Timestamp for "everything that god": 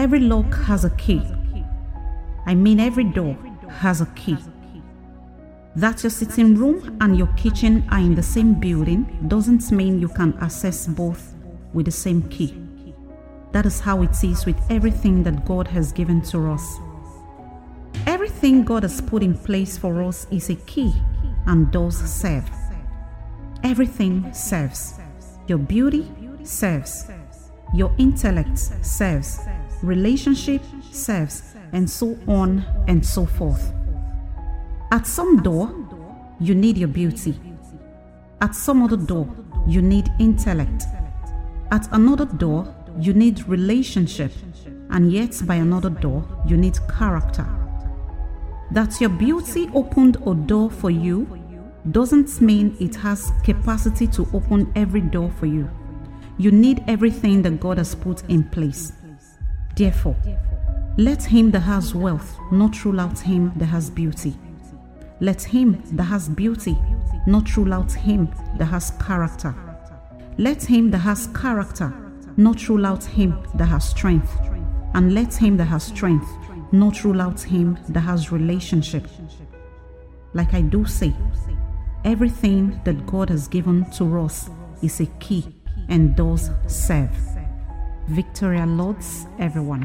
14.70-15.68, 56.86-57.78, 82.04-83.30